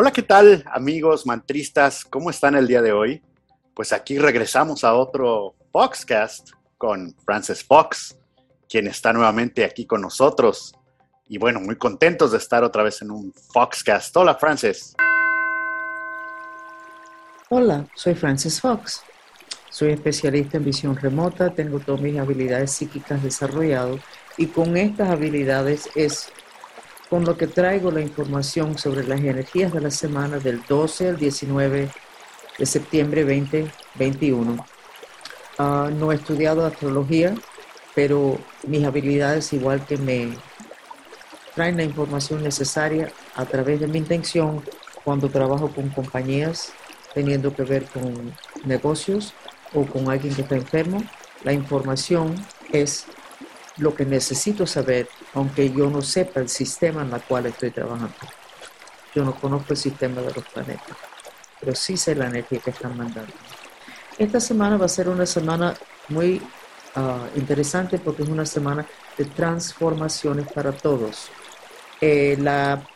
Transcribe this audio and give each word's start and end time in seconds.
Hola, 0.00 0.12
¿qué 0.12 0.22
tal 0.22 0.62
amigos 0.70 1.26
mantristas? 1.26 2.04
¿Cómo 2.04 2.30
están 2.30 2.54
el 2.54 2.68
día 2.68 2.80
de 2.80 2.92
hoy? 2.92 3.20
Pues 3.74 3.92
aquí 3.92 4.16
regresamos 4.16 4.84
a 4.84 4.94
otro 4.94 5.56
Foxcast 5.72 6.50
con 6.76 7.16
Frances 7.24 7.64
Fox, 7.64 8.16
quien 8.68 8.86
está 8.86 9.12
nuevamente 9.12 9.64
aquí 9.64 9.86
con 9.86 10.02
nosotros. 10.02 10.72
Y 11.26 11.38
bueno, 11.38 11.58
muy 11.58 11.74
contentos 11.74 12.30
de 12.30 12.38
estar 12.38 12.62
otra 12.62 12.84
vez 12.84 13.02
en 13.02 13.10
un 13.10 13.32
Foxcast. 13.32 14.16
Hola, 14.16 14.36
Frances. 14.36 14.94
Hola, 17.48 17.84
soy 17.96 18.14
Frances 18.14 18.60
Fox. 18.60 19.02
Soy 19.68 19.90
especialista 19.90 20.58
en 20.58 20.64
visión 20.64 20.94
remota, 20.94 21.52
tengo 21.52 21.80
todas 21.80 22.00
mis 22.00 22.16
habilidades 22.20 22.70
psíquicas 22.70 23.20
desarrolladas 23.20 24.00
y 24.36 24.46
con 24.46 24.76
estas 24.76 25.10
habilidades 25.10 25.90
es 25.96 26.30
con 27.10 27.24
lo 27.24 27.36
que 27.36 27.46
traigo 27.46 27.90
la 27.90 28.00
información 28.00 28.76
sobre 28.78 29.04
las 29.04 29.20
energías 29.20 29.72
de 29.72 29.80
la 29.80 29.90
semana 29.90 30.38
del 30.38 30.62
12 30.66 31.10
al 31.10 31.16
19 31.16 31.90
de 32.58 32.66
septiembre 32.66 33.22
2021. 33.22 34.66
Ah, 35.58 35.90
no 35.92 36.12
he 36.12 36.16
estudiado 36.16 36.66
astrología, 36.66 37.34
pero 37.94 38.38
mis 38.66 38.84
habilidades 38.84 39.52
igual 39.52 39.84
que 39.86 39.96
me 39.96 40.36
traen 41.54 41.76
la 41.76 41.84
información 41.84 42.42
necesaria 42.42 43.10
a 43.34 43.44
través 43.44 43.80
de 43.80 43.88
mi 43.88 43.98
intención 43.98 44.62
cuando 45.02 45.28
trabajo 45.28 45.68
con 45.68 45.88
compañías 45.88 46.72
teniendo 47.14 47.54
que 47.54 47.64
ver 47.64 47.84
con 47.86 48.32
negocios 48.64 49.34
o 49.74 49.84
con 49.84 50.08
alguien 50.08 50.34
que 50.34 50.42
está 50.42 50.56
enfermo. 50.56 51.02
La 51.42 51.52
información 51.52 52.34
es 52.72 53.06
lo 53.76 53.94
que 53.94 54.04
necesito 54.04 54.66
saber, 54.66 55.08
aunque 55.34 55.70
yo 55.70 55.90
no 55.90 56.02
sepa 56.02 56.40
el 56.40 56.48
sistema 56.48 57.02
en 57.02 57.12
el 57.12 57.22
cual 57.22 57.46
estoy 57.46 57.70
trabajando. 57.70 58.14
Yo 59.14 59.24
no 59.24 59.34
conozco 59.34 59.72
el 59.72 59.76
sistema 59.76 60.20
de 60.20 60.32
los 60.32 60.44
planetas, 60.44 60.96
pero 61.60 61.74
sí 61.74 61.96
sé 61.96 62.14
la 62.14 62.26
energía 62.26 62.60
que 62.60 62.70
están 62.70 62.96
mandando. 62.96 63.32
Esta 64.18 64.40
semana 64.40 64.76
va 64.76 64.86
a 64.86 64.88
ser 64.88 65.08
una 65.08 65.26
semana 65.26 65.74
muy 66.08 66.42
ah, 66.96 67.26
interesante 67.36 67.98
porque 67.98 68.22
es 68.22 68.28
una 68.28 68.46
semana 68.46 68.86
de 69.16 69.24
transformaciones 69.24 70.50
para 70.52 70.72
todos. 70.72 71.30
Eh, 72.00 72.38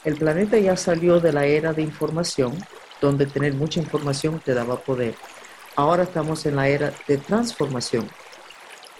el 0.05 0.17
planeta 0.17 0.59
ya 0.59 0.77
salió 0.77 1.21
de 1.21 1.33
la 1.33 1.45
era 1.45 1.73
de 1.73 1.83
información, 1.83 2.57
donde 3.01 3.27
tener 3.27 3.55
mucha 3.55 3.81
información 3.81 4.41
te 4.45 4.55
daba 4.55 4.79
poder. 4.79 5.15
Ahora 5.75 6.05
estamos 6.05 6.45
en 6.47 6.57
la 6.57 6.69
era 6.69 6.93
de 7.09 7.19
transformación, 7.19 8.09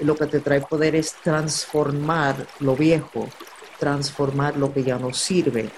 lo 0.05 0.17
que 0.17 0.27
te 0.27 0.41
trae 0.41 0.61
poder 0.61 0.95
es 0.95 1.15
transformar 1.15 2.47
lo 2.61 2.77
viejo, 2.77 3.29
transformar 3.79 4.57
lo 4.57 4.73
que 4.73 4.83
ya 4.83 4.99
no 4.99 5.13
sirve. 5.13 5.71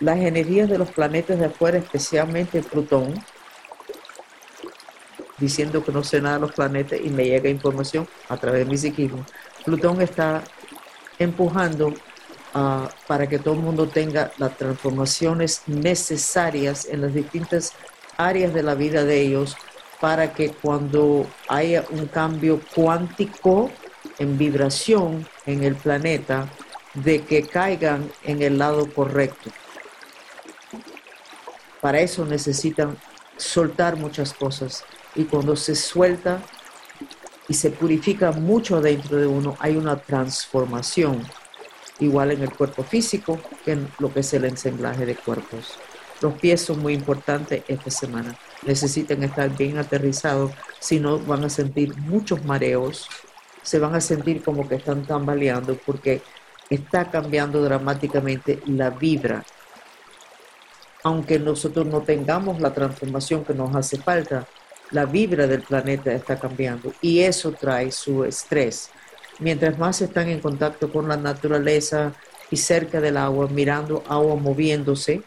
Las 0.00 0.18
energías 0.18 0.68
de 0.68 0.78
los 0.78 0.90
planetas 0.90 1.38
de 1.38 1.46
afuera, 1.46 1.78
especialmente 1.78 2.62
Plutón, 2.62 3.14
diciendo 5.38 5.82
que 5.82 5.92
no 5.92 6.04
sé 6.04 6.20
nada 6.20 6.36
de 6.36 6.42
los 6.42 6.52
planetas 6.52 7.00
y 7.02 7.08
me 7.08 7.24
llega 7.24 7.48
información 7.48 8.06
a 8.28 8.36
través 8.36 8.64
de 8.64 8.70
mi 8.70 8.76
psiquismo. 8.76 9.24
Plutón 9.64 10.00
está 10.00 10.42
empujando 11.18 11.94
ah, 12.54 12.88
para 13.06 13.28
que 13.28 13.38
todo 13.38 13.54
el 13.54 13.60
mundo 13.60 13.88
tenga 13.88 14.30
las 14.38 14.56
transformaciones 14.56 15.62
necesarias 15.66 16.86
en 16.86 17.02
las 17.02 17.14
distintas 17.14 17.72
áreas 18.16 18.52
de 18.52 18.62
la 18.62 18.74
vida 18.74 19.04
de 19.04 19.20
ellos 19.20 19.56
para 20.00 20.32
que 20.32 20.50
cuando 20.50 21.26
haya 21.48 21.84
un 21.90 22.06
cambio 22.06 22.60
cuántico 22.74 23.70
en 24.18 24.38
vibración 24.38 25.26
en 25.46 25.62
el 25.62 25.76
planeta, 25.76 26.48
de 26.94 27.22
que 27.22 27.46
caigan 27.46 28.10
en 28.24 28.42
el 28.42 28.58
lado 28.58 28.92
correcto. 28.92 29.50
Para 31.80 32.00
eso 32.00 32.24
necesitan 32.24 32.96
soltar 33.36 33.96
muchas 33.96 34.32
cosas 34.32 34.84
y 35.14 35.24
cuando 35.24 35.54
se 35.54 35.74
suelta 35.74 36.42
y 37.48 37.54
se 37.54 37.70
purifica 37.70 38.32
mucho 38.32 38.80
dentro 38.80 39.16
de 39.16 39.26
uno, 39.26 39.56
hay 39.60 39.76
una 39.76 39.96
transformación, 39.96 41.22
igual 42.00 42.32
en 42.32 42.42
el 42.42 42.52
cuerpo 42.52 42.82
físico 42.82 43.40
que 43.64 43.72
en 43.72 43.88
lo 43.98 44.12
que 44.12 44.20
es 44.20 44.32
el 44.34 44.44
ensamblaje 44.44 45.06
de 45.06 45.14
cuerpos. 45.14 45.78
Los 46.20 46.34
pies 46.34 46.60
son 46.60 46.80
muy 46.80 46.92
importantes 46.92 47.62
esta 47.68 47.90
semana 47.90 48.36
necesitan 48.66 49.22
estar 49.22 49.56
bien 49.56 49.78
aterrizados, 49.78 50.52
si 50.78 51.00
no 51.00 51.18
van 51.18 51.44
a 51.44 51.50
sentir 51.50 51.96
muchos 51.98 52.44
mareos, 52.44 53.08
se 53.62 53.78
van 53.78 53.94
a 53.94 54.00
sentir 54.00 54.42
como 54.42 54.68
que 54.68 54.76
están 54.76 55.04
tambaleando 55.04 55.76
porque 55.76 56.22
está 56.68 57.10
cambiando 57.10 57.62
dramáticamente 57.62 58.60
la 58.66 58.90
vibra. 58.90 59.44
Aunque 61.02 61.38
nosotros 61.38 61.86
no 61.86 62.02
tengamos 62.02 62.60
la 62.60 62.72
transformación 62.72 63.44
que 63.44 63.54
nos 63.54 63.74
hace 63.74 63.98
falta, 63.98 64.46
la 64.90 65.06
vibra 65.06 65.46
del 65.46 65.62
planeta 65.62 66.12
está 66.12 66.38
cambiando 66.38 66.92
y 67.00 67.20
eso 67.20 67.52
trae 67.52 67.90
su 67.90 68.24
estrés. 68.24 68.90
Mientras 69.38 69.78
más 69.78 70.00
están 70.02 70.28
en 70.28 70.40
contacto 70.40 70.92
con 70.92 71.08
la 71.08 71.16
naturaleza 71.16 72.12
y 72.50 72.56
cerca 72.56 73.00
del 73.00 73.16
agua, 73.16 73.48
mirando 73.48 74.02
agua 74.08 74.36
moviéndose, 74.36 75.22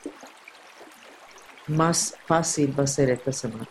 más 1.68 2.16
fácil 2.25 2.78
va 2.78 2.84
a 2.84 2.88
ser 2.88 3.09
esta 3.09 3.31
semana. 3.31 3.68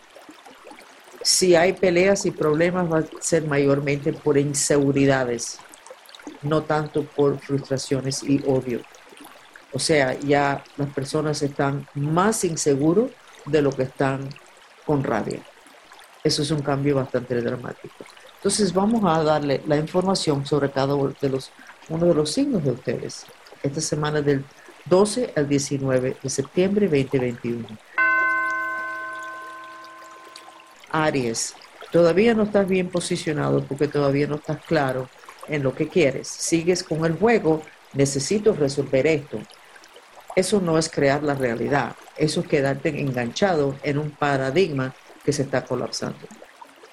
Si 1.23 1.55
hay 1.55 1.73
peleas 1.73 2.27
y 2.27 2.31
problemas, 2.31 2.91
va 2.91 2.99
a 2.99 3.05
ser 3.21 3.47
mayormente 3.47 4.13
por 4.13 4.39
inseguridades, 4.39 5.59
no 6.43 6.63
tanto 6.63 7.05
por 7.05 7.39
frustraciones 7.39 8.23
y 8.23 8.43
odio. 8.47 8.81
O 9.73 9.79
sea, 9.79 10.19
ya 10.21 10.63
las 10.77 10.89
personas 10.91 11.43
están 11.43 11.87
más 11.95 12.45
inseguros 12.45 13.11
de 13.47 13.63
lo 13.63 13.71
que 13.71 13.85
están 13.85 14.29
con 14.85 15.03
rabia. 15.03 15.41
Eso 16.25 16.43
es 16.43 16.51
un 16.51 16.61
cambio 16.61 16.97
bastante 16.97 17.41
dramático. 17.41 18.05
Entonces 18.37 18.73
vamos 18.73 19.03
a 19.05 19.23
darle 19.23 19.63
la 19.67 19.77
información 19.77 20.45
sobre 20.45 20.71
cada 20.71 20.95
uno 20.95 21.15
de 21.21 21.29
los, 21.29 21.51
signos 22.31 22.65
de 22.65 22.73
ustedes. 22.73 23.25
Esta 23.63 23.81
semana 23.81 24.21
del 24.21 24.45
12 24.87 25.33
al 25.37 25.49
19 25.49 26.17
de 26.23 26.31
septiembre 26.31 26.87
2021. 26.87 27.67
Aries, 30.91 31.55
todavía 31.91 32.35
no 32.35 32.43
estás 32.43 32.69
bien 32.69 32.89
posicionado 32.89 33.65
porque 33.65 33.89
todavía 33.89 34.27
no 34.27 34.37
estás 34.37 34.63
claro 34.65 35.09
en 35.49 35.63
lo 35.63 35.75
que 35.75 35.89
quieres. 35.89 36.29
Sigues 36.29 36.83
con 36.83 37.05
el 37.05 37.17
juego, 37.17 37.63
necesito 37.95 38.53
resolver 38.55 39.07
esto. 39.07 39.39
Eso 40.35 40.61
no 40.61 40.79
es 40.79 40.89
crear 40.89 41.23
la 41.23 41.35
realidad, 41.35 41.95
eso 42.17 42.41
es 42.41 42.49
quedarte 42.49 42.89
enganchado 42.89 43.77
en 43.83 43.99
un 43.99 44.11
paradigma 44.11 44.95
que 45.25 45.33
se 45.33 45.43
está 45.43 45.65
colapsando. 45.65 46.27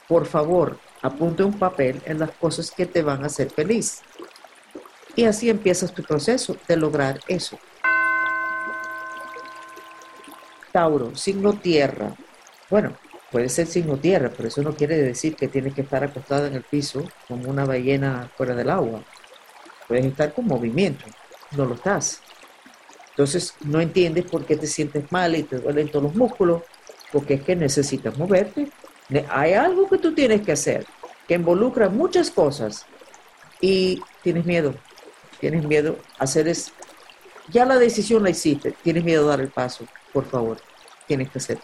Por 0.07 0.25
favor, 0.25 0.77
apunte 1.01 1.44
un 1.44 1.57
papel 1.57 2.01
en 2.06 2.19
las 2.19 2.31
cosas 2.31 2.71
que 2.71 2.85
te 2.85 3.01
van 3.01 3.23
a 3.23 3.27
hacer 3.27 3.50
feliz. 3.50 4.01
Y 5.16 5.25
así 5.25 5.50
empiezas 5.50 5.94
tu 5.94 6.03
proceso 6.03 6.57
de 6.67 6.77
lograr 6.77 7.19
eso. 7.27 7.57
Tauro, 10.72 11.16
signo 11.16 11.53
tierra. 11.53 12.16
Bueno, 12.69 12.96
puede 13.31 13.50
ser 13.50 13.68
signo 13.68 13.97
tierra, 13.97 14.31
pero 14.35 14.47
eso 14.47 14.62
no 14.62 14.75
quiere 14.75 14.97
decir 14.97 15.35
que 15.35 15.47
tienes 15.47 15.74
que 15.74 15.81
estar 15.81 16.03
acostado 16.03 16.47
en 16.47 16.56
el 16.56 16.63
piso 16.63 17.03
como 17.28 17.50
una 17.50 17.66
ballena 17.66 18.30
fuera 18.35 18.56
del 18.56 18.69
agua. 18.69 19.03
Puedes 19.88 20.06
estar 20.06 20.34
con 20.34 20.46
movimiento, 20.46 21.06
no 21.57 21.66
lo 21.66 21.75
estás. 21.75 22.22
Entonces 23.09 23.56
no 23.66 23.81
entiendes 23.81 24.25
por 24.25 24.46
qué 24.46 24.56
te 24.56 24.68
sientes 24.68 25.12
mal 25.12 25.35
y 25.35 25.44
te 25.44 25.57
duelen 25.57 25.90
todos 25.90 26.03
los 26.03 26.16
músculos, 26.16 26.63
porque 27.12 27.36
es 27.36 27.41
que 27.41 27.56
necesitas 27.56 28.18
moverte. 28.18 28.69
Hay 29.30 29.53
algo 29.53 29.90
que 29.90 29.97
tú 29.97 30.13
tienes 30.13 30.41
que 30.41 30.51
hacer 30.51 30.86
que 31.30 31.36
involucra 31.36 31.90
muchas 31.90 32.31
cosas 32.31 32.88
y 33.62 34.01
tienes 34.24 34.46
miedo. 34.46 34.74
Tienes 35.40 35.63
miedo 35.63 35.98
a 36.18 36.24
hacer 36.24 36.48
ya 37.51 37.66
la 37.66 37.78
decisión 37.78 38.24
la 38.24 38.30
hiciste, 38.30 38.75
tienes 38.84 39.04
miedo 39.04 39.25
a 39.25 39.30
dar 39.30 39.42
el 39.42 39.50
paso 39.50 39.86
por 40.12 40.25
favor, 40.25 40.57
tienes 41.07 41.30
que 41.30 41.38
hacerlo. 41.38 41.63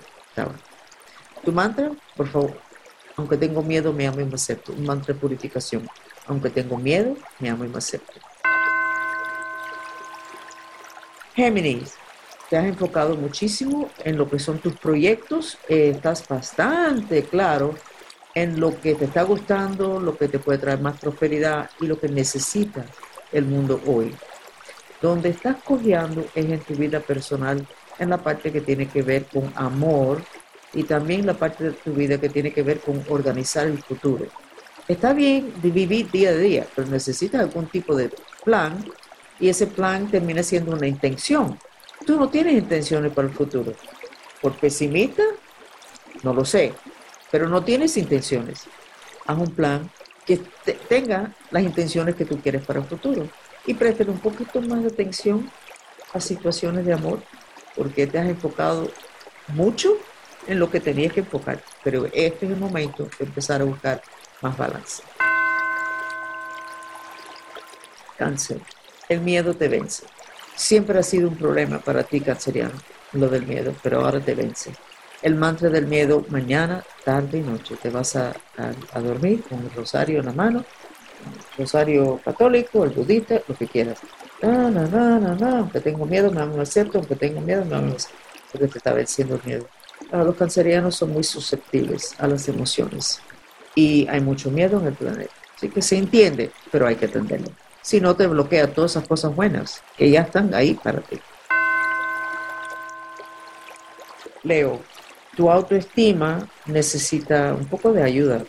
Tu 1.43 1.51
mantra, 1.51 1.91
por 2.15 2.27
favor, 2.27 2.57
aunque 3.15 3.37
tengo 3.37 3.61
miedo, 3.61 3.93
me 3.93 4.07
amo 4.07 4.21
y 4.21 4.25
me 4.25 4.35
acepto. 4.35 4.73
Un 4.73 4.85
mantra 4.85 5.13
de 5.13 5.19
purificación. 5.19 5.87
Aunque 6.27 6.49
tengo 6.49 6.77
miedo, 6.77 7.15
me 7.39 7.49
amo 7.49 7.63
y 7.65 7.67
me 7.67 7.77
acepto. 7.77 8.13
Géminis, 11.35 11.93
te 12.49 12.57
has 12.57 12.65
enfocado 12.65 13.15
muchísimo 13.15 13.89
en 14.03 14.17
lo 14.17 14.29
que 14.29 14.39
son 14.39 14.59
tus 14.59 14.75
proyectos. 14.75 15.57
Eh, 15.69 15.91
estás 15.95 16.27
bastante 16.27 17.23
claro 17.23 17.75
en 18.33 18.59
lo 18.59 18.79
que 18.81 18.95
te 18.95 19.05
está 19.05 19.23
gustando, 19.23 19.99
lo 19.99 20.17
que 20.17 20.27
te 20.27 20.39
puede 20.39 20.57
traer 20.57 20.81
más 20.81 20.99
prosperidad 20.99 21.69
y 21.79 21.87
lo 21.87 21.99
que 21.99 22.09
necesita 22.09 22.85
el 23.31 23.45
mundo 23.45 23.81
hoy. 23.85 24.13
Donde 25.01 25.29
estás 25.29 25.57
cojeando 25.63 26.25
es 26.33 26.45
en 26.45 26.59
tu 26.59 26.73
vida 26.75 26.99
personal 26.99 27.65
en 27.99 28.09
la 28.09 28.17
parte 28.17 28.51
que 28.51 28.61
tiene 28.61 28.87
que 28.87 29.01
ver 29.01 29.25
con 29.25 29.51
amor 29.55 30.21
y 30.73 30.83
también 30.83 31.25
la 31.25 31.33
parte 31.33 31.65
de 31.65 31.71
tu 31.71 31.93
vida 31.93 32.19
que 32.19 32.29
tiene 32.29 32.51
que 32.51 32.63
ver 32.63 32.79
con 32.79 33.03
organizar 33.09 33.67
el 33.67 33.81
futuro. 33.81 34.25
Está 34.87 35.13
bien 35.13 35.53
vivir 35.61 36.11
día 36.11 36.29
a 36.29 36.35
día, 36.35 36.67
pero 36.75 36.87
necesitas 36.87 37.41
algún 37.41 37.67
tipo 37.67 37.95
de 37.95 38.11
plan 38.43 38.85
y 39.39 39.49
ese 39.49 39.67
plan 39.67 40.09
termina 40.09 40.43
siendo 40.43 40.73
una 40.73 40.87
intención. 40.87 41.57
Tú 42.05 42.19
no 42.19 42.29
tienes 42.29 42.53
intenciones 42.53 43.11
para 43.11 43.27
el 43.27 43.33
futuro. 43.33 43.73
¿Por 44.41 44.53
pesimista? 44.57 45.23
No 46.23 46.33
lo 46.33 46.45
sé, 46.45 46.73
pero 47.31 47.49
no 47.49 47.63
tienes 47.63 47.97
intenciones. 47.97 48.65
Haz 49.25 49.37
un 49.37 49.55
plan 49.55 49.89
que 50.25 50.37
tenga 50.87 51.33
las 51.51 51.63
intenciones 51.63 52.15
que 52.15 52.25
tú 52.25 52.39
quieres 52.39 52.63
para 52.63 52.79
el 52.79 52.85
futuro 52.85 53.27
y 53.65 53.73
préstale 53.73 54.11
un 54.11 54.19
poquito 54.19 54.61
más 54.61 54.81
de 54.81 54.89
atención 54.89 55.49
a 56.13 56.19
situaciones 56.19 56.85
de 56.85 56.93
amor, 56.93 57.21
porque 57.75 58.07
te 58.07 58.19
has 58.19 58.27
enfocado 58.27 58.89
mucho 59.49 59.97
en 60.47 60.59
lo 60.59 60.69
que 60.69 60.79
tenías 60.79 61.13
que 61.13 61.21
enfocar, 61.21 61.61
pero 61.83 62.05
este 62.05 62.45
es 62.45 62.51
el 62.51 62.57
momento 62.57 63.07
de 63.19 63.25
empezar 63.25 63.61
a 63.61 63.65
buscar 63.65 64.01
más 64.41 64.57
balance. 64.57 65.03
Cáncer, 68.17 68.61
el 69.09 69.21
miedo 69.21 69.53
te 69.53 69.67
vence. 69.67 70.05
Siempre 70.55 70.97
ha 70.99 71.03
sido 71.03 71.27
un 71.27 71.35
problema 71.35 71.79
para 71.79 72.03
ti, 72.03 72.21
canceriano, 72.21 72.75
lo 73.13 73.27
del 73.27 73.45
miedo, 73.45 73.73
pero 73.83 74.05
ahora 74.05 74.19
te 74.19 74.35
vence. 74.35 74.71
El 75.21 75.35
mantra 75.35 75.69
del 75.69 75.87
miedo 75.87 76.25
mañana, 76.29 76.83
tarde 77.03 77.39
y 77.39 77.41
noche. 77.41 77.75
Te 77.81 77.89
vas 77.89 78.15
a, 78.15 78.33
dormir 79.01 79.43
con 79.49 79.59
el 79.59 79.71
rosario 79.71 80.19
en 80.19 80.27
la 80.27 80.33
mano, 80.33 80.63
rosario 81.57 82.19
católico, 82.23 82.83
el 82.83 82.91
budista, 82.91 83.41
lo 83.47 83.55
que 83.55 83.67
quieras. 83.67 83.99
No, 84.41 84.69
no, 84.69 84.87
no, 84.87 85.19
no, 85.19 85.35
no. 85.35 85.57
Aunque 85.57 85.79
tengo 85.79 86.05
miedo, 86.05 86.31
me 86.31 86.41
amo 86.41 86.61
acepto. 86.61 86.99
Aunque 86.99 87.15
tengo 87.15 87.41
miedo, 87.41 87.65
me 87.65 87.75
amo 87.75 87.95
acepto. 87.95 88.17
Porque 88.51 88.67
te 88.67 88.77
está 88.77 88.93
venciendo 88.93 89.35
el 89.35 89.41
miedo. 89.43 89.67
los 90.11 90.35
cancerianos 90.35 90.95
son 90.95 91.11
muy 91.11 91.23
susceptibles 91.23 92.15
a 92.19 92.27
las 92.27 92.47
emociones. 92.47 93.21
Y 93.73 94.07
hay 94.07 94.21
mucho 94.21 94.51
miedo 94.51 94.79
en 94.79 94.87
el 94.87 94.93
planeta. 94.93 95.33
Así 95.55 95.69
que 95.69 95.81
se 95.81 95.97
entiende, 95.97 96.51
pero 96.71 96.87
hay 96.87 96.95
que 96.95 97.05
atenderlo. 97.05 97.49
Si 97.81 98.01
no, 98.01 98.15
te 98.15 98.27
bloquea 98.27 98.73
todas 98.73 98.91
esas 98.91 99.07
cosas 99.07 99.35
buenas 99.35 99.83
que 99.97 100.09
ya 100.09 100.21
están 100.21 100.53
ahí 100.53 100.73
para 100.73 101.01
ti. 101.01 101.19
Leo, 104.43 104.81
tu 105.35 105.49
autoestima 105.49 106.47
necesita 106.65 107.53
un 107.53 107.65
poco 107.65 107.91
de 107.93 108.03
ayuda. 108.03 108.43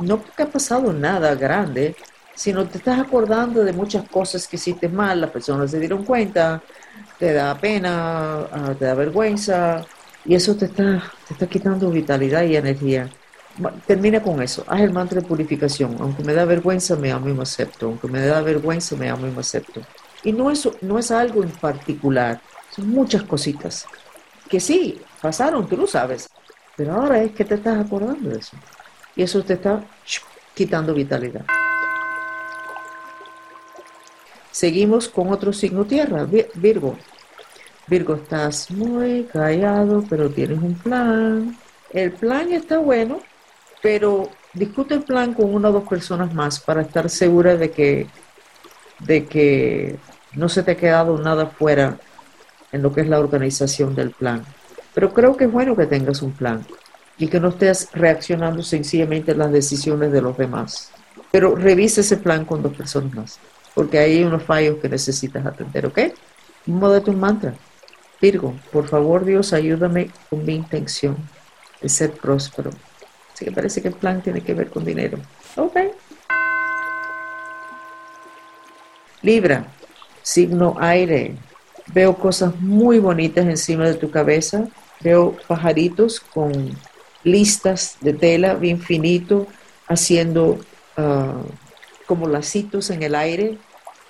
No 0.00 0.18
porque 0.20 0.42
ha 0.42 0.50
pasado 0.50 0.92
nada 0.92 1.34
grande, 1.34 1.96
sino 2.36 2.68
te 2.68 2.78
estás 2.78 3.00
acordando 3.00 3.64
de 3.64 3.72
muchas 3.72 4.08
cosas 4.08 4.46
que 4.46 4.56
hiciste 4.56 4.88
mal, 4.88 5.20
las 5.20 5.30
personas 5.30 5.70
se 5.70 5.80
dieron 5.80 6.04
cuenta, 6.04 6.62
te 7.18 7.32
da 7.32 7.58
pena, 7.58 8.42
ah, 8.52 8.74
te 8.78 8.84
da 8.84 8.94
vergüenza, 8.94 9.84
y 10.24 10.34
eso 10.34 10.54
te 10.54 10.66
está, 10.66 11.02
te 11.26 11.34
está 11.34 11.46
quitando 11.48 11.90
vitalidad 11.90 12.44
y 12.44 12.56
energía. 12.56 13.08
Termina 13.86 14.22
con 14.22 14.42
eso, 14.42 14.64
haz 14.68 14.80
el 14.80 14.92
mantra 14.92 15.20
de 15.20 15.26
purificación. 15.26 15.96
Aunque 15.98 16.22
me 16.22 16.34
da 16.34 16.44
vergüenza, 16.44 16.94
me 16.94 17.10
amo 17.10 17.28
y 17.28 17.32
me 17.32 17.42
acepto. 17.42 17.86
Aunque 17.86 18.06
me 18.06 18.20
da 18.20 18.42
vergüenza, 18.42 18.96
me 18.96 19.08
amo 19.08 19.26
y 19.26 19.30
me 19.30 19.40
acepto. 19.40 19.80
Y 20.22 20.32
no 20.32 20.50
es, 20.50 20.68
no 20.82 20.98
es 20.98 21.10
algo 21.10 21.42
en 21.42 21.50
particular, 21.50 22.40
son 22.70 22.90
muchas 22.90 23.22
cositas 23.22 23.86
que 24.48 24.60
sí, 24.60 25.00
pasaron, 25.20 25.68
tú 25.68 25.76
lo 25.76 25.86
sabes, 25.86 26.28
pero 26.76 26.94
ahora 26.94 27.22
es 27.22 27.32
que 27.32 27.44
te 27.44 27.54
estás 27.54 27.84
acordando 27.84 28.30
de 28.30 28.38
eso. 28.38 28.56
Y 29.14 29.22
eso 29.22 29.42
te 29.42 29.54
está 29.54 29.82
quitando 30.54 30.94
vitalidad. 30.94 31.44
Seguimos 34.56 35.06
con 35.10 35.30
otro 35.34 35.52
signo 35.52 35.84
tierra, 35.84 36.26
Virgo. 36.54 36.96
Virgo, 37.88 38.14
estás 38.14 38.70
muy 38.70 39.24
callado, 39.30 40.02
pero 40.08 40.30
tienes 40.30 40.62
un 40.62 40.72
plan. 40.72 41.58
El 41.92 42.12
plan 42.12 42.50
está 42.50 42.78
bueno, 42.78 43.20
pero 43.82 44.30
discute 44.54 44.94
el 44.94 45.02
plan 45.02 45.34
con 45.34 45.54
una 45.54 45.68
o 45.68 45.72
dos 45.72 45.86
personas 45.86 46.32
más 46.32 46.58
para 46.58 46.80
estar 46.80 47.10
segura 47.10 47.58
de 47.58 47.70
que, 47.70 48.06
de 49.00 49.26
que 49.26 49.98
no 50.32 50.48
se 50.48 50.62
te 50.62 50.70
ha 50.70 50.76
quedado 50.78 51.18
nada 51.18 51.48
fuera 51.48 51.98
en 52.72 52.80
lo 52.80 52.94
que 52.94 53.02
es 53.02 53.08
la 53.10 53.20
organización 53.20 53.94
del 53.94 54.12
plan. 54.12 54.42
Pero 54.94 55.12
creo 55.12 55.36
que 55.36 55.44
es 55.44 55.52
bueno 55.52 55.76
que 55.76 55.84
tengas 55.84 56.22
un 56.22 56.32
plan 56.32 56.66
y 57.18 57.28
que 57.28 57.40
no 57.40 57.48
estés 57.48 57.90
reaccionando 57.92 58.62
sencillamente 58.62 59.32
a 59.32 59.36
las 59.36 59.52
decisiones 59.52 60.12
de 60.12 60.22
los 60.22 60.34
demás. 60.38 60.92
Pero 61.30 61.54
revise 61.54 62.00
ese 62.00 62.16
plan 62.16 62.46
con 62.46 62.62
dos 62.62 62.74
personas 62.74 63.14
más, 63.14 63.38
porque 63.76 63.98
hay 63.98 64.24
unos 64.24 64.42
fallos 64.42 64.78
que 64.80 64.88
necesitas 64.88 65.44
atender, 65.44 65.84
¿ok? 65.84 65.98
Modo 66.64 66.98
de 66.98 67.10
un 67.10 67.20
mantra. 67.20 67.54
Virgo, 68.22 68.54
por 68.72 68.88
favor 68.88 69.22
Dios, 69.26 69.52
ayúdame 69.52 70.10
con 70.30 70.46
mi 70.46 70.54
intención 70.54 71.14
de 71.82 71.90
ser 71.90 72.12
próspero. 72.12 72.70
Así 73.34 73.44
que 73.44 73.52
parece 73.52 73.82
que 73.82 73.88
el 73.88 73.94
plan 73.94 74.22
tiene 74.22 74.40
que 74.40 74.54
ver 74.54 74.70
con 74.70 74.82
dinero. 74.82 75.18
Ok. 75.56 75.76
Libra, 79.20 79.66
signo 80.22 80.76
aire. 80.80 81.36
Veo 81.92 82.16
cosas 82.16 82.58
muy 82.58 82.98
bonitas 82.98 83.44
encima 83.44 83.84
de 83.84 83.94
tu 83.94 84.10
cabeza. 84.10 84.66
Veo 85.00 85.36
pajaritos 85.46 86.20
con 86.20 86.74
listas 87.24 87.98
de 88.00 88.14
tela 88.14 88.54
bien 88.54 88.80
finito, 88.80 89.46
haciendo 89.86 90.60
ah, 90.96 91.42
como 92.06 92.26
lacitos 92.26 92.88
en 92.88 93.02
el 93.02 93.14
aire, 93.14 93.58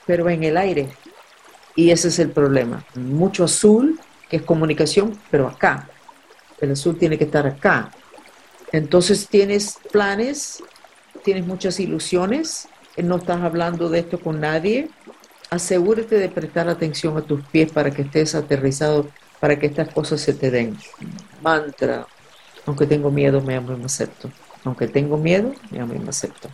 pero 0.07 0.29
en 0.31 0.45
el 0.45 0.57
aire. 0.57 0.89
Y 1.75 1.91
ese 1.91 2.09
es 2.09 2.19
el 2.19 2.31
problema. 2.31 2.85
Mucho 2.95 3.45
azul, 3.45 4.01
que 4.29 4.37
es 4.37 4.43
comunicación, 4.43 5.19
pero 5.31 5.49
acá. 5.49 5.89
El 6.61 6.73
azul 6.73 6.97
tiene 6.97 7.19
que 7.19 7.25
estar 7.25 7.47
acá. 7.47 7.93
Entonces 8.73 9.29
tienes 9.29 9.79
planes, 9.93 10.63
tienes 11.23 11.47
muchas 11.47 11.79
ilusiones, 11.81 12.69
no 12.97 13.17
estás 13.17 13.43
hablando 13.43 13.89
de 13.89 14.01
esto 14.01 14.19
con 14.19 14.41
nadie. 14.41 14.89
Asegúrate 15.51 16.17
de 16.17 16.29
prestar 16.29 16.69
atención 16.69 17.17
a 17.19 17.23
tus 17.23 17.43
pies 17.45 17.71
para 17.71 17.91
que 17.91 18.03
estés 18.03 18.35
aterrizado, 18.35 19.09
para 19.39 19.59
que 19.59 19.67
estas 19.67 19.93
cosas 19.93 20.21
se 20.21 20.33
te 20.33 20.51
den. 20.51 20.77
Mantra, 21.43 22.07
aunque 22.65 22.87
tengo 22.87 23.11
miedo, 23.11 23.41
me 23.41 23.55
amo 23.55 23.73
y 23.73 23.77
me 23.77 23.85
acepto. 23.85 24.31
Aunque 24.65 24.89
tengo 24.89 25.17
miedo, 25.17 25.55
me 25.71 25.81
amo 25.81 25.95
y 25.95 25.99
me 25.99 26.09
acepto. 26.09 26.49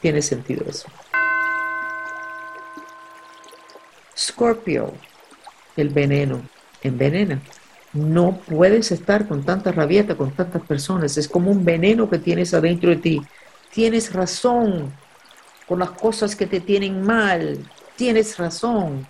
Tiene 0.00 0.22
sentido 0.22 0.64
eso. 0.68 0.88
Scorpio, 4.16 4.92
el 5.76 5.88
veneno, 5.88 6.42
envenena. 6.82 7.40
No 7.92 8.38
puedes 8.38 8.90
estar 8.90 9.28
con 9.28 9.44
tanta 9.44 9.72
rabieta, 9.72 10.16
con 10.16 10.30
tantas 10.32 10.62
personas. 10.62 11.16
Es 11.18 11.28
como 11.28 11.50
un 11.50 11.64
veneno 11.64 12.08
que 12.08 12.18
tienes 12.18 12.54
adentro 12.54 12.90
de 12.90 12.96
ti. 12.96 13.22
Tienes 13.70 14.12
razón 14.12 14.92
con 15.66 15.78
las 15.78 15.90
cosas 15.90 16.34
que 16.34 16.46
te 16.46 16.60
tienen 16.60 17.02
mal. 17.02 17.58
Tienes 17.96 18.38
razón. 18.38 19.06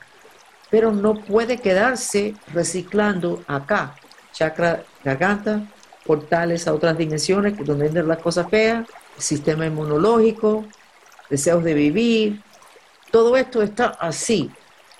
Pero 0.71 0.91
no 0.91 1.15
puede 1.15 1.59
quedarse 1.59 2.35
reciclando 2.53 3.43
acá. 3.47 3.95
Chakra 4.33 4.83
garganta, 5.05 5.63
portales 6.05 6.67
a 6.67 6.75
otras 6.75 6.97
dimensiones 6.97 7.55
donde 7.65 7.87
entran 7.87 8.09
las 8.09 8.19
cosas 8.19 8.49
feas, 8.49 8.87
sistema 9.19 9.67
inmunológico, 9.67 10.65
deseos 11.29 11.63
de 11.63 11.75
vivir. 11.75 12.43
Todo 13.11 13.37
esto 13.37 13.63
está 13.63 13.89
así, 14.01 14.51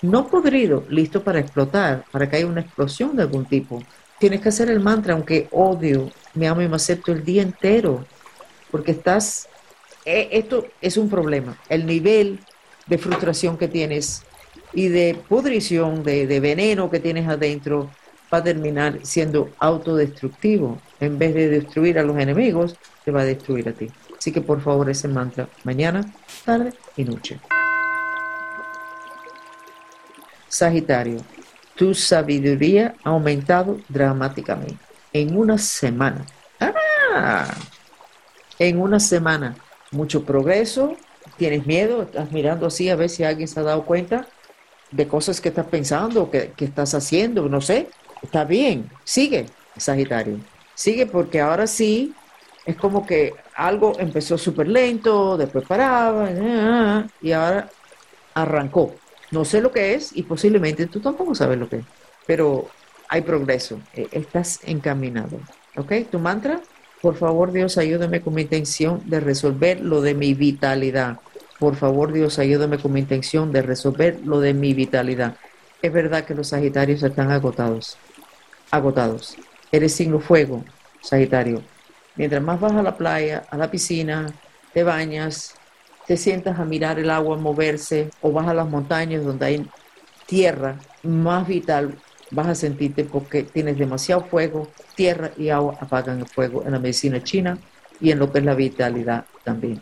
no 0.03 0.27
podrido, 0.27 0.85
listo 0.89 1.23
para 1.23 1.39
explotar, 1.39 2.03
para 2.11 2.29
que 2.29 2.35
haya 2.35 2.45
una 2.45 2.61
explosión 2.61 3.15
de 3.15 3.23
algún 3.23 3.45
tipo. 3.45 3.81
Tienes 4.19 4.41
que 4.41 4.49
hacer 4.49 4.69
el 4.69 4.79
mantra, 4.79 5.13
aunque 5.13 5.47
odio, 5.51 6.11
me 6.35 6.47
amo 6.47 6.61
y 6.61 6.67
me 6.67 6.75
acepto 6.75 7.11
el 7.11 7.23
día 7.23 7.41
entero, 7.41 8.05
porque 8.69 8.91
estás, 8.91 9.47
eh, 10.05 10.29
esto 10.31 10.65
es 10.81 10.97
un 10.97 11.09
problema, 11.09 11.57
el 11.69 11.85
nivel 11.85 12.39
de 12.85 12.97
frustración 12.97 13.57
que 13.57 13.69
tienes 13.69 14.23
y 14.73 14.89
de 14.89 15.17
pudrición, 15.27 16.03
de, 16.03 16.27
de 16.27 16.39
veneno 16.39 16.91
que 16.91 16.99
tienes 16.99 17.27
adentro, 17.29 17.89
va 18.31 18.39
a 18.39 18.43
terminar 18.43 18.99
siendo 19.03 19.51
autodestructivo. 19.59 20.81
En 20.99 21.17
vez 21.17 21.33
de 21.33 21.47
destruir 21.49 21.99
a 21.99 22.03
los 22.03 22.17
enemigos, 22.17 22.75
te 23.05 23.11
va 23.11 23.21
a 23.21 23.25
destruir 23.25 23.69
a 23.69 23.73
ti. 23.73 23.87
Así 24.17 24.31
que 24.31 24.41
por 24.41 24.61
favor 24.61 24.89
ese 24.89 25.07
mantra, 25.07 25.47
mañana, 25.63 26.13
tarde 26.43 26.73
y 26.97 27.03
noche. 27.03 27.39
Sagitario, 30.53 31.17
tu 31.75 31.95
sabiduría 31.95 32.93
ha 33.03 33.09
aumentado 33.09 33.79
dramáticamente 33.89 34.77
en 35.11 35.35
una 35.35 35.57
semana. 35.57 36.27
¡Ah! 36.59 37.47
En 38.59 38.79
una 38.79 38.99
semana, 38.99 39.55
mucho 39.89 40.23
progreso, 40.23 40.95
tienes 41.37 41.65
miedo, 41.65 42.03
estás 42.03 42.31
mirando 42.31 42.67
así 42.67 42.87
a 42.87 42.95
ver 42.95 43.09
si 43.09 43.23
alguien 43.23 43.47
se 43.47 43.59
ha 43.59 43.63
dado 43.63 43.83
cuenta 43.83 44.27
de 44.91 45.07
cosas 45.07 45.41
que 45.41 45.49
estás 45.49 45.65
pensando, 45.65 46.29
que, 46.29 46.51
que 46.55 46.65
estás 46.65 46.93
haciendo, 46.93 47.49
no 47.49 47.59
sé. 47.59 47.89
Está 48.21 48.45
bien, 48.45 48.91
sigue, 49.03 49.47
Sagitario. 49.75 50.37
Sigue 50.75 51.07
porque 51.07 51.41
ahora 51.41 51.65
sí 51.65 52.13
es 52.63 52.75
como 52.75 53.07
que 53.07 53.33
algo 53.55 53.93
empezó 53.97 54.37
súper 54.37 54.67
lento, 54.67 55.35
después 55.35 55.65
paraba, 55.67 56.29
y 57.23 57.31
ahora 57.31 57.71
arrancó. 58.35 58.95
No 59.33 59.45
sé 59.45 59.61
lo 59.61 59.71
que 59.71 59.95
es 59.95 60.15
y 60.15 60.21
posiblemente 60.21 60.85
tú 60.85 60.99
tampoco 60.99 61.33
sabes 61.33 61.57
lo 61.57 61.67
que 61.67 61.77
es, 61.77 61.85
pero 62.27 62.69
hay 63.09 63.21
progreso, 63.21 63.79
e, 63.91 64.07
estás 64.11 64.59
encaminado. 64.63 65.39
¿Ok? 65.75 65.91
Tu 66.11 66.19
mantra, 66.19 66.61
por 67.01 67.15
favor 67.15 67.51
Dios, 67.51 67.79
ayúdame 67.79 68.21
con 68.21 68.35
mi 68.35 68.43
intención 68.43 69.01
de 69.09 69.19
resolver 69.19 69.81
lo 69.81 70.01
de 70.01 70.13
mi 70.13 70.35
vitalidad. 70.35 71.17
Por 71.57 71.75
favor 71.75 72.13
Dios, 72.13 72.37
ayúdame 72.37 72.77
con 72.77 72.93
mi 72.93 72.99
intención 72.99 73.51
de 73.51 73.63
resolver 73.63 74.19
lo 74.23 74.39
de 74.39 74.53
mi 74.53 74.75
vitalidad. 74.75 75.35
Es 75.81 75.91
verdad 75.91 76.25
que 76.25 76.35
los 76.35 76.49
Sagitarios 76.49 77.01
están 77.01 77.31
agotados, 77.31 77.97
agotados. 78.69 79.35
Eres 79.71 79.95
signo 79.95 80.19
fuego, 80.19 80.63
Sagitario. 81.01 81.63
Mientras 82.15 82.43
más 82.43 82.59
vas 82.59 82.73
a 82.73 82.83
la 82.83 82.95
playa, 82.95 83.45
a 83.49 83.57
la 83.57 83.71
piscina, 83.71 84.27
te 84.73 84.83
bañas, 84.83 85.55
te 86.07 86.17
sientas 86.17 86.59
a 86.59 86.65
mirar 86.65 86.99
el 86.99 87.09
agua 87.09 87.37
moverse 87.37 88.09
o 88.21 88.31
vas 88.31 88.47
a 88.47 88.53
las 88.53 88.67
montañas 88.67 89.23
donde 89.23 89.45
hay 89.45 89.67
tierra, 90.25 90.79
más 91.03 91.47
vital 91.47 91.97
vas 92.31 92.47
a 92.47 92.55
sentirte 92.55 93.03
porque 93.03 93.43
tienes 93.43 93.77
demasiado 93.77 94.25
fuego, 94.25 94.67
tierra 94.95 95.31
y 95.37 95.49
agua 95.49 95.77
apagan 95.79 96.19
el 96.19 96.27
fuego 96.27 96.63
en 96.65 96.71
la 96.71 96.79
medicina 96.79 97.23
china 97.23 97.57
y 97.99 98.11
en 98.11 98.19
lo 98.19 98.31
que 98.31 98.39
es 98.39 98.45
la 98.45 98.55
vitalidad 98.55 99.25
también. 99.43 99.81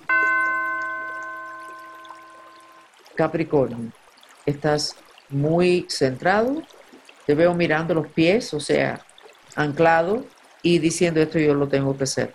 Capricornio, 3.16 3.92
estás 4.46 4.96
muy 5.30 5.86
centrado, 5.90 6.62
te 7.26 7.36
veo 7.36 7.54
mirando 7.54 7.94
los 7.94 8.08
pies, 8.08 8.54
o 8.54 8.60
sea, 8.60 9.06
anclado 9.56 10.26
y 10.62 10.80
diciendo 10.80 11.22
esto 11.22 11.40
yo 11.40 11.54
lo 11.54 11.68
tengo 11.68 11.98
que 11.98 12.04
hacer. 12.04 12.34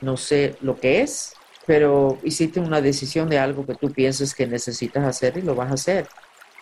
No 0.00 0.16
sé 0.16 0.56
lo 0.60 0.78
que 0.78 1.00
es, 1.00 1.34
pero 1.68 2.16
hiciste 2.22 2.60
una 2.60 2.80
decisión 2.80 3.28
de 3.28 3.38
algo 3.38 3.66
que 3.66 3.74
tú 3.74 3.92
piensas 3.92 4.34
que 4.34 4.46
necesitas 4.46 5.04
hacer 5.04 5.36
y 5.36 5.42
lo 5.42 5.54
vas 5.54 5.70
a 5.70 5.74
hacer. 5.74 6.08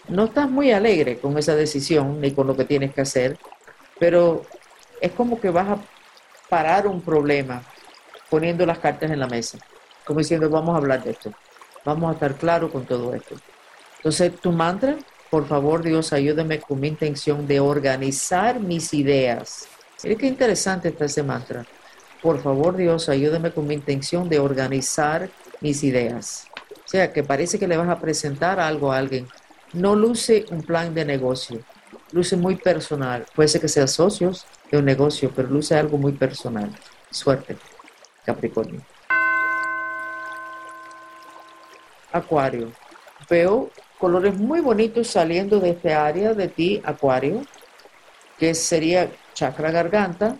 No 0.08 0.24
estás 0.24 0.50
muy 0.50 0.72
alegre 0.72 1.20
con 1.20 1.38
esa 1.38 1.54
decisión 1.54 2.20
ni 2.20 2.32
con 2.32 2.48
lo 2.48 2.56
que 2.56 2.64
tienes 2.64 2.92
que 2.92 3.02
hacer, 3.02 3.38
pero 4.00 4.42
es 5.00 5.12
como 5.12 5.40
que 5.40 5.50
vas 5.50 5.68
a 5.68 5.78
parar 6.48 6.88
un 6.88 7.02
problema 7.02 7.62
poniendo 8.28 8.66
las 8.66 8.80
cartas 8.80 9.08
en 9.12 9.20
la 9.20 9.28
mesa, 9.28 9.58
como 10.04 10.18
diciendo 10.18 10.50
vamos 10.50 10.74
a 10.74 10.78
hablar 10.78 11.04
de 11.04 11.12
esto, 11.12 11.32
vamos 11.84 12.10
a 12.10 12.14
estar 12.14 12.34
claro 12.34 12.72
con 12.72 12.84
todo 12.84 13.14
esto. 13.14 13.36
Entonces, 13.98 14.34
tu 14.40 14.50
mantra, 14.50 14.96
por 15.30 15.46
favor 15.46 15.84
Dios, 15.84 16.12
ayúdame 16.12 16.58
con 16.58 16.80
mi 16.80 16.88
intención 16.88 17.46
de 17.46 17.60
organizar 17.60 18.58
mis 18.58 18.92
ideas. 18.92 19.68
Mire 20.02 20.16
qué 20.16 20.26
interesante 20.26 20.88
está 20.88 21.04
ese 21.04 21.22
mantra. 21.22 21.64
Por 22.26 22.42
favor 22.42 22.76
Dios, 22.76 23.08
ayúdame 23.08 23.52
con 23.52 23.68
mi 23.68 23.74
intención 23.74 24.28
de 24.28 24.40
organizar 24.40 25.30
mis 25.60 25.84
ideas. 25.84 26.48
O 26.84 26.88
sea, 26.88 27.12
que 27.12 27.22
parece 27.22 27.56
que 27.56 27.68
le 27.68 27.76
vas 27.76 27.88
a 27.88 28.00
presentar 28.00 28.58
algo 28.58 28.90
a 28.90 28.98
alguien. 28.98 29.28
No 29.72 29.94
luce 29.94 30.44
un 30.50 30.62
plan 30.62 30.92
de 30.92 31.04
negocio, 31.04 31.60
luce 32.10 32.36
muy 32.36 32.56
personal. 32.56 33.24
Puede 33.32 33.48
ser 33.48 33.60
que 33.60 33.68
sea 33.68 33.86
socios 33.86 34.44
de 34.72 34.78
un 34.78 34.84
negocio, 34.86 35.30
pero 35.36 35.46
luce 35.46 35.76
algo 35.76 35.98
muy 35.98 36.14
personal. 36.14 36.76
Suerte, 37.12 37.58
Capricornio. 38.24 38.80
Acuario. 42.10 42.72
Veo 43.30 43.70
colores 44.00 44.34
muy 44.34 44.60
bonitos 44.62 45.06
saliendo 45.06 45.60
de 45.60 45.70
este 45.70 45.94
área 45.94 46.34
de 46.34 46.48
ti, 46.48 46.82
Acuario, 46.84 47.42
que 48.36 48.52
sería 48.52 49.12
chakra 49.32 49.70
garganta, 49.70 50.36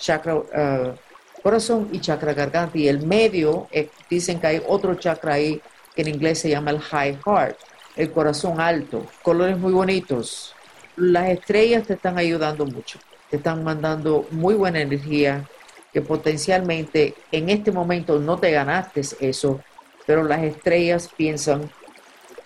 chakra 0.00 0.34
uh, 0.34 0.94
corazón 1.42 1.88
y 1.92 2.00
chakra 2.00 2.34
garganta. 2.34 2.76
Y 2.76 2.88
el 2.88 3.06
medio, 3.06 3.68
dicen 4.08 4.40
que 4.40 4.46
hay 4.46 4.62
otro 4.66 4.94
chakra 4.96 5.34
ahí 5.34 5.60
que 5.94 6.02
en 6.02 6.08
inglés 6.08 6.40
se 6.40 6.48
llama 6.48 6.72
el 6.72 6.80
high 6.80 7.18
heart, 7.24 7.56
el 7.96 8.10
corazón 8.10 8.60
alto, 8.60 9.06
colores 9.22 9.56
muy 9.58 9.72
bonitos. 9.72 10.54
Las 10.96 11.28
estrellas 11.28 11.86
te 11.86 11.94
están 11.94 12.18
ayudando 12.18 12.66
mucho, 12.66 12.98
te 13.30 13.36
están 13.36 13.62
mandando 13.62 14.26
muy 14.30 14.54
buena 14.54 14.80
energía, 14.80 15.46
que 15.92 16.02
potencialmente 16.02 17.14
en 17.32 17.48
este 17.48 17.72
momento 17.72 18.18
no 18.18 18.38
te 18.38 18.50
ganaste 18.50 19.02
eso, 19.20 19.60
pero 20.06 20.22
las 20.24 20.42
estrellas 20.42 21.08
piensan 21.16 21.70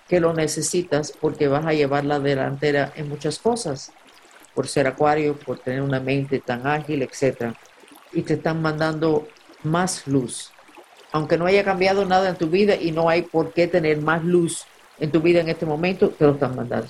que 0.09 0.21
lo 0.21 0.33
necesitas 0.33 1.13
porque 1.13 1.49
vas 1.49 1.67
a 1.67 1.73
llevar 1.73 2.05
la 2.05 2.21
delantera 2.21 2.93
en 2.97 3.09
muchas 3.09 3.39
cosas, 3.39 3.93
por 4.55 4.69
ser 4.69 4.87
acuario, 4.87 5.37
por 5.37 5.59
tener 5.59 5.83
una 5.83 6.01
mente 6.01 6.39
tan 6.41 6.67
ágil, 6.67 7.03
etc. 7.03 7.55
Y 8.13 8.23
te 8.23 8.35
están 8.35 8.63
mandando 8.63 9.29
más 9.63 10.07
luz. 10.07 10.53
Aunque 11.13 11.37
no 11.37 11.47
haya 11.47 11.65
cambiado 11.65 12.05
nada 12.05 12.29
en 12.29 12.37
tu 12.37 12.49
vida 12.49 12.75
y 12.75 12.93
no 12.93 13.09
hay 13.09 13.23
por 13.23 13.53
qué 13.53 13.67
tener 13.67 13.99
más 14.01 14.25
luz 14.25 14.65
en 14.99 15.11
tu 15.11 15.21
vida 15.21 15.41
en 15.41 15.49
este 15.49 15.67
momento, 15.67 16.11
te 16.11 16.25
lo 16.25 16.33
están 16.33 16.57
mandando. 16.57 16.89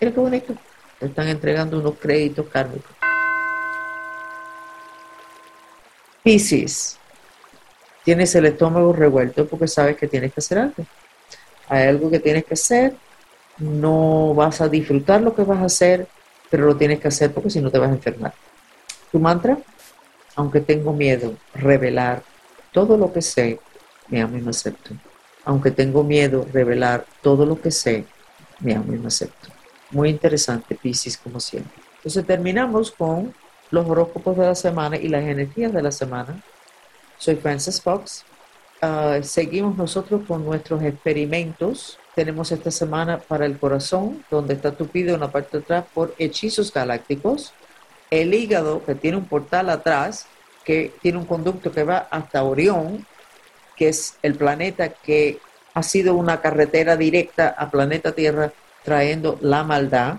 Mira 0.00 0.12
qué 0.12 0.20
bonito. 0.20 0.54
Te 0.98 1.06
están 1.06 1.28
entregando 1.28 1.78
unos 1.78 1.94
créditos 1.98 2.48
kármicos. 2.48 2.90
Piscis. 6.22 6.98
Tienes 8.04 8.34
el 8.34 8.46
estómago 8.46 8.92
revuelto 8.92 9.46
porque 9.46 9.68
sabes 9.68 9.96
que 9.96 10.06
tienes 10.06 10.32
que 10.32 10.40
hacer 10.40 10.58
algo 10.58 10.84
hay 11.68 11.88
algo 11.88 12.10
que 12.10 12.20
tienes 12.20 12.44
que 12.44 12.54
hacer, 12.54 12.94
no 13.58 14.34
vas 14.34 14.60
a 14.60 14.68
disfrutar 14.68 15.20
lo 15.20 15.34
que 15.34 15.42
vas 15.42 15.58
a 15.58 15.66
hacer, 15.66 16.06
pero 16.50 16.66
lo 16.66 16.76
tienes 16.76 17.00
que 17.00 17.08
hacer 17.08 17.32
porque 17.32 17.50
si 17.50 17.60
no 17.60 17.70
te 17.70 17.78
vas 17.78 17.90
a 17.90 17.94
enfermar. 17.94 18.34
Tu 19.10 19.18
mantra, 19.18 19.58
aunque 20.34 20.60
tengo 20.60 20.92
miedo, 20.92 21.34
revelar 21.54 22.22
todo 22.72 22.96
lo 22.96 23.12
que 23.12 23.22
sé, 23.22 23.58
me 24.08 24.20
amo 24.20 24.36
y 24.36 24.40
me 24.40 24.50
acepto. 24.50 24.90
Aunque 25.44 25.70
tengo 25.70 26.04
miedo, 26.04 26.46
revelar 26.52 27.06
todo 27.22 27.46
lo 27.46 27.60
que 27.60 27.70
sé, 27.70 28.04
me 28.60 28.74
amo 28.74 28.92
y 28.92 28.98
me 28.98 29.08
acepto. 29.08 29.48
Muy 29.90 30.10
interesante, 30.10 30.74
Pisces, 30.74 31.16
como 31.16 31.40
siempre. 31.40 31.72
Entonces 31.96 32.26
terminamos 32.26 32.90
con 32.90 33.34
los 33.70 33.88
horóscopos 33.88 34.36
de 34.36 34.46
la 34.46 34.54
semana 34.54 34.96
y 34.96 35.08
las 35.08 35.24
energías 35.24 35.72
de 35.72 35.82
la 35.82 35.92
semana. 35.92 36.42
Soy 37.18 37.36
Frances 37.36 37.80
Fox. 37.80 38.24
Ah, 38.82 39.18
seguimos 39.22 39.76
nosotros 39.76 40.22
con 40.26 40.44
nuestros 40.44 40.82
experimentos. 40.82 41.98
Tenemos 42.16 42.50
esta 42.50 42.70
semana 42.70 43.18
para 43.18 43.44
el 43.44 43.58
corazón, 43.58 44.24
donde 44.30 44.54
está 44.54 44.72
tupido 44.72 45.14
en 45.14 45.20
la 45.20 45.30
parte 45.30 45.58
de 45.58 45.64
atrás 45.64 45.84
por 45.92 46.14
hechizos 46.18 46.72
galácticos. 46.72 47.52
El 48.10 48.32
hígado, 48.32 48.82
que 48.86 48.94
tiene 48.94 49.18
un 49.18 49.26
portal 49.26 49.68
atrás, 49.68 50.26
que 50.64 50.94
tiene 51.02 51.18
un 51.18 51.26
conducto 51.26 51.70
que 51.70 51.84
va 51.84 52.08
hasta 52.10 52.42
Orión, 52.42 53.06
que 53.76 53.90
es 53.90 54.16
el 54.22 54.34
planeta 54.34 54.88
que 54.88 55.40
ha 55.74 55.82
sido 55.82 56.14
una 56.14 56.40
carretera 56.40 56.96
directa 56.96 57.48
a 57.48 57.70
planeta 57.70 58.12
Tierra 58.12 58.50
trayendo 58.82 59.38
la 59.42 59.62
maldad. 59.62 60.16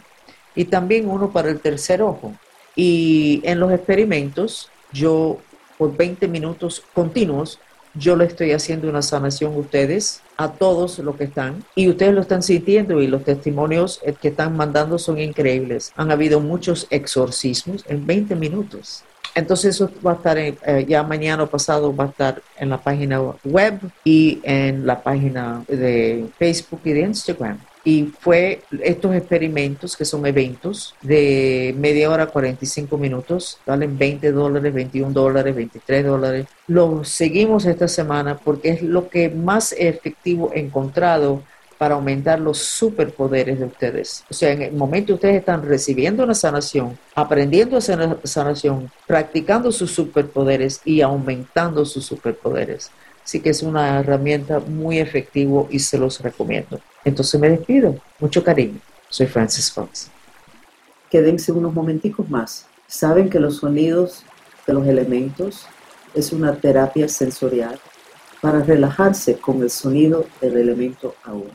Y 0.53 0.65
también 0.65 1.09
uno 1.09 1.31
para 1.31 1.49
el 1.49 1.59
tercer 1.61 2.03
ojo. 2.03 2.31
Y 2.75 3.41
en 3.43 3.59
los 3.59 3.71
experimentos, 3.71 4.69
yo 4.91 5.39
por 5.79 5.97
20 5.97 6.27
minutos 6.27 6.83
continuos 6.93 7.59
yo 7.97 8.15
le 8.15 8.25
estoy 8.25 8.51
haciendo 8.51 8.89
una 8.89 9.01
sanación 9.01 9.53
a 9.53 9.57
ustedes, 9.57 10.21
a 10.37 10.51
todos 10.51 10.99
los 10.99 11.15
que 11.15 11.25
están, 11.25 11.63
y 11.75 11.89
ustedes 11.89 12.13
lo 12.13 12.21
están 12.21 12.43
sintiendo 12.43 13.01
y 13.01 13.07
los 13.07 13.23
testimonios 13.23 13.99
eh, 14.03 14.13
que 14.13 14.29
están 14.29 14.55
mandando 14.55 14.97
son 14.99 15.19
increíbles. 15.19 15.91
Han 15.95 16.11
habido 16.11 16.39
muchos 16.39 16.87
exorcismos 16.89 17.83
en 17.87 18.05
20 18.05 18.35
minutos. 18.35 19.03
Entonces 19.35 19.75
eso 19.75 19.91
va 20.05 20.13
a 20.13 20.15
estar 20.15 20.37
eh, 20.37 20.85
ya 20.87 21.03
mañana 21.03 21.43
o 21.43 21.47
pasado 21.47 21.95
va 21.95 22.05
a 22.05 22.07
estar 22.07 22.41
en 22.57 22.69
la 22.69 22.81
página 22.81 23.21
web 23.43 23.79
y 24.03 24.39
en 24.43 24.87
la 24.87 25.03
página 25.03 25.63
de 25.67 26.27
Facebook 26.39 26.81
y 26.85 26.93
de 26.93 27.01
Instagram 27.01 27.59
y 27.87 28.03
fue 28.19 28.63
estos 28.83 29.15
experimentos 29.15 29.95
que 29.95 30.03
son 30.03 30.25
eventos 30.25 30.93
de 31.01 31.73
media 31.77 32.11
hora, 32.11 32.27
45 32.27 32.97
minutos, 32.97 33.59
valen 33.65 33.97
20 33.97 34.29
dólares, 34.33 34.73
21 34.73 35.13
dólares, 35.13 35.55
23 35.55 36.05
dólares. 36.05 36.47
Los 36.67 37.07
seguimos 37.07 37.65
esta 37.65 37.87
semana 37.87 38.35
porque 38.35 38.71
es 38.71 38.81
lo 38.81 39.07
que 39.07 39.29
más 39.29 39.71
efectivo 39.71 40.51
encontrado 40.53 41.43
para 41.77 41.95
aumentar 41.95 42.41
los 42.41 42.57
superpoderes 42.57 43.57
de 43.57 43.65
ustedes. 43.65 44.25
O 44.29 44.33
sea, 44.33 44.51
en 44.51 44.63
el 44.63 44.73
momento 44.73 45.13
ustedes 45.13 45.37
están 45.37 45.63
recibiendo 45.63 46.25
una 46.25 46.33
sanación, 46.33 46.97
aprendiendo 47.15 47.77
a 47.77 47.79
hacer 47.79 48.17
sanación, 48.25 48.91
practicando 49.05 49.71
sus 49.71 49.91
superpoderes 49.91 50.81
y 50.83 50.99
aumentando 50.99 51.85
sus 51.85 52.05
superpoderes. 52.05 52.91
Así 53.27 53.41
que 53.41 53.49
es 53.49 53.61
una 53.61 53.99
herramienta 53.99 54.61
muy 54.61 54.99
efectiva 54.99 55.65
y 55.69 55.79
se 55.79 55.97
los 55.97 56.21
recomiendo. 56.21 56.79
Entonces 57.03 57.37
me 57.41 57.49
despido. 57.49 57.97
Mucho 58.19 58.41
cariño. 58.41 58.79
Soy 59.09 59.27
Francis 59.27 59.69
Fox. 59.69 60.09
Quédense 61.11 61.51
unos 61.51 61.73
momenticos 61.73 62.29
más. 62.29 62.67
Saben 62.87 63.29
que 63.29 63.41
los 63.41 63.57
sonidos 63.57 64.23
de 64.65 64.73
los 64.73 64.87
elementos 64.87 65.67
es 66.13 66.31
una 66.31 66.55
terapia 66.55 67.09
sensorial 67.09 67.77
para 68.39 68.61
relajarse 68.61 69.37
con 69.37 69.61
el 69.61 69.71
sonido 69.71 70.25
del 70.39 70.55
elemento 70.55 71.13
agua. 71.25 71.51